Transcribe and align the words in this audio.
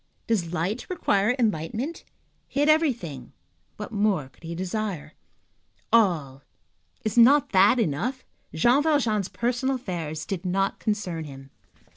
Does 0.25 0.51
light 0.51 0.89
require 0.89 1.35
enlightenment? 1.37 2.03
He 2.47 2.59
had 2.61 2.69
everything; 2.69 3.33
what 3.77 3.91
more 3.91 4.29
could 4.29 4.41
he 4.43 4.55
desire? 4.55 5.13
All,—is 5.93 7.19
not 7.19 7.49
that 7.51 7.79
enough? 7.79 8.25
Jean 8.51 8.81
Valjean's 8.81 9.29
personal 9.29 9.75
affairs 9.75 10.25
did 10.25 10.43
not 10.43 10.79
concern 10.79 11.25
him. 11.25 11.51